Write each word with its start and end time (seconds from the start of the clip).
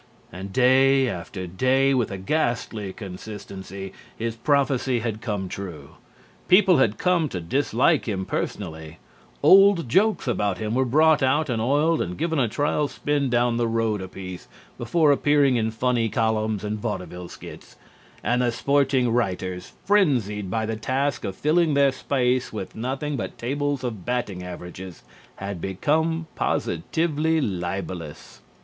And 0.33 0.51
day 0.51 1.07
after 1.07 1.45
day, 1.45 1.93
with 1.93 2.09
a 2.09 2.17
ghastly 2.17 2.91
consistency, 2.91 3.93
his 4.17 4.35
prophecy 4.35 5.01
had 5.01 5.21
come 5.21 5.47
true. 5.47 5.89
People 6.47 6.77
had 6.77 6.97
come 6.97 7.29
to 7.29 7.39
dislike 7.39 8.07
him 8.07 8.25
personally; 8.25 8.97
old 9.43 9.87
jokes 9.87 10.27
about 10.27 10.57
him 10.57 10.73
were 10.73 10.85
brought 10.85 11.21
out 11.21 11.51
and 11.51 11.61
oiled 11.61 12.01
and 12.01 12.17
given 12.17 12.39
a 12.39 12.47
trial 12.47 12.87
spin 12.87 13.29
down 13.29 13.57
the 13.57 13.67
road 13.67 14.01
a 14.01 14.07
piece 14.07 14.47
before 14.75 15.11
appearing 15.11 15.55
in 15.55 15.69
funny 15.69 16.09
columns 16.09 16.63
and 16.63 16.79
vaudeville 16.79 17.29
skits, 17.29 17.75
and 18.23 18.41
the 18.41 18.51
sporting 18.51 19.11
writers, 19.11 19.73
frenzied 19.85 20.49
by 20.49 20.65
the 20.65 20.75
task 20.75 21.23
of 21.23 21.35
filling 21.35 21.75
their 21.75 21.91
space 21.91 22.51
with 22.51 22.73
nothing 22.75 23.15
but 23.15 23.37
tables 23.37 23.83
of 23.83 24.03
batting 24.03 24.41
averages, 24.41 25.03
had 25.35 25.61
become 25.61 26.25
positively 26.33 27.39
libellous. 27.39 28.41